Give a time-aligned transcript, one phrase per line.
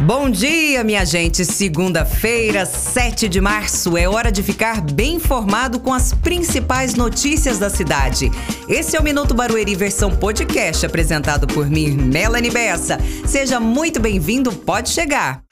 [0.00, 1.44] Bom dia, minha gente.
[1.44, 3.96] Segunda-feira, 7 de março.
[3.96, 8.28] É hora de ficar bem informado com as principais notícias da cidade.
[8.68, 12.98] Esse é o Minuto Barueri versão podcast, apresentado por mim, Melanie Bessa.
[13.24, 15.43] Seja muito bem-vindo, pode chegar.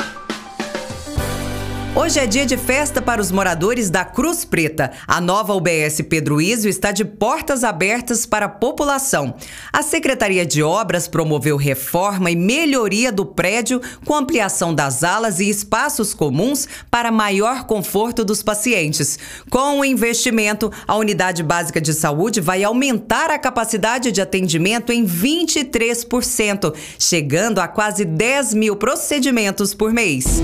[1.95, 4.93] Hoje é dia de festa para os moradores da Cruz Preta.
[5.07, 9.35] A nova UBS Pedro Ísio está de portas abertas para a população.
[9.71, 15.51] A Secretaria de Obras promoveu reforma e melhoria do prédio com ampliação das alas e
[15.51, 19.19] espaços comuns para maior conforto dos pacientes.
[19.51, 25.05] Com o investimento, a Unidade Básica de Saúde vai aumentar a capacidade de atendimento em
[25.05, 30.41] 23%, chegando a quase 10 mil procedimentos por mês.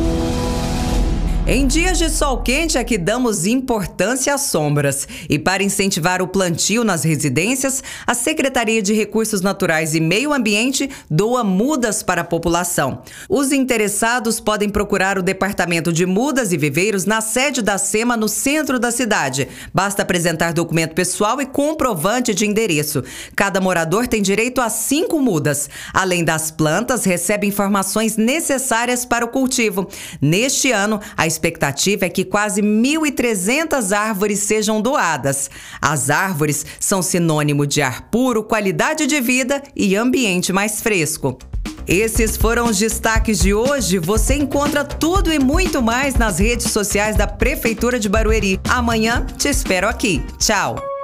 [1.51, 5.09] Em dias de sol quente é que damos importância às sombras.
[5.31, 10.91] E para incentivar o plantio nas residências, a Secretaria de Recursos Naturais e Meio Ambiente
[11.11, 13.01] doa mudas para a população.
[13.31, 18.29] Os interessados podem procurar o Departamento de Mudas e Viveiros na sede da SEMA no
[18.29, 19.49] centro da cidade.
[19.73, 23.03] Basta apresentar documento pessoal e comprovante de endereço.
[23.35, 25.71] Cada morador tem direito a cinco mudas.
[25.95, 29.89] Além das plantas, recebe informações necessárias para o cultivo.
[30.21, 35.49] Neste ano, a expectativa é que quase 1.300 árvores sejam doadas.
[35.81, 41.39] As árvores são sinônimo de ar puro, qualidade de vida e ambiente mais fresco.
[41.87, 43.99] Esses foram os destaques de hoje.
[43.99, 48.61] Você encontra tudo e muito mais nas redes sociais da Prefeitura de Barueri.
[48.69, 50.23] Amanhã te espero aqui.
[50.39, 50.98] Tchau!